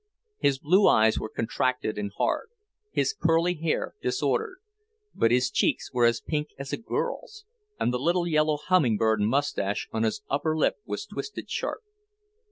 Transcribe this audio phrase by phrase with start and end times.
[0.39, 2.49] His blue eyes were contracted and hard,
[2.89, 4.57] his curly hair disordered,
[5.13, 7.45] but his cheeks were as pink as a girl's,
[7.79, 11.81] and the little yellow humming bird moustache on his upper lip was twisted sharp.